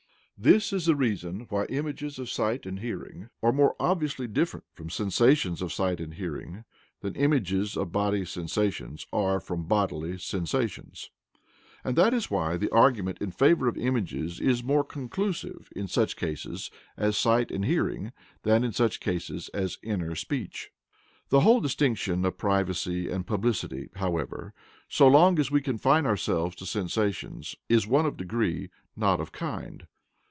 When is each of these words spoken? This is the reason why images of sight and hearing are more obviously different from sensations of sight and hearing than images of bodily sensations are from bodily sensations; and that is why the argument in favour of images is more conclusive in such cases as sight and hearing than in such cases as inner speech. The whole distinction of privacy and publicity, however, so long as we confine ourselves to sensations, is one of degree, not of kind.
This 0.43 0.73
is 0.73 0.87
the 0.87 0.95
reason 0.95 1.45
why 1.49 1.65
images 1.65 2.17
of 2.17 2.27
sight 2.27 2.65
and 2.65 2.79
hearing 2.79 3.29
are 3.43 3.51
more 3.53 3.75
obviously 3.79 4.25
different 4.25 4.65
from 4.73 4.89
sensations 4.89 5.61
of 5.61 5.71
sight 5.71 5.99
and 5.99 6.15
hearing 6.15 6.63
than 7.01 7.13
images 7.15 7.77
of 7.77 7.91
bodily 7.91 8.25
sensations 8.25 9.05
are 9.13 9.39
from 9.39 9.65
bodily 9.67 10.17
sensations; 10.17 11.11
and 11.83 11.95
that 11.95 12.11
is 12.11 12.31
why 12.31 12.57
the 12.57 12.71
argument 12.71 13.19
in 13.21 13.29
favour 13.29 13.67
of 13.67 13.77
images 13.77 14.39
is 14.39 14.63
more 14.63 14.83
conclusive 14.83 15.69
in 15.75 15.87
such 15.87 16.15
cases 16.17 16.71
as 16.97 17.15
sight 17.15 17.51
and 17.51 17.65
hearing 17.65 18.11
than 18.41 18.63
in 18.63 18.71
such 18.73 18.99
cases 18.99 19.47
as 19.53 19.77
inner 19.83 20.15
speech. 20.15 20.71
The 21.29 21.41
whole 21.41 21.61
distinction 21.61 22.25
of 22.25 22.39
privacy 22.39 23.11
and 23.11 23.27
publicity, 23.27 23.89
however, 23.97 24.55
so 24.89 25.07
long 25.07 25.37
as 25.37 25.51
we 25.51 25.61
confine 25.61 26.07
ourselves 26.07 26.55
to 26.55 26.65
sensations, 26.65 27.55
is 27.69 27.85
one 27.85 28.07
of 28.07 28.17
degree, 28.17 28.71
not 28.95 29.21
of 29.21 29.31
kind. 29.31 29.85